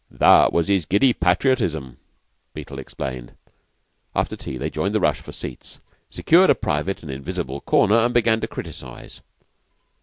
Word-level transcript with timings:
"That 0.09 0.51
was 0.51 0.67
his 0.67 0.85
giddy 0.87 1.13
patriotism," 1.13 1.97
Beetle 2.55 2.79
explained. 2.79 3.33
After 4.15 4.35
tea 4.35 4.57
they 4.57 4.71
joined 4.71 4.95
the 4.95 4.99
rush 4.99 5.21
for 5.21 5.31
seats, 5.31 5.79
secured 6.09 6.49
a 6.49 6.55
private 6.55 7.03
and 7.03 7.11
invisible 7.11 7.61
corner, 7.61 7.99
and 7.99 8.11
began 8.11 8.41
to 8.41 8.47
criticise. 8.47 9.21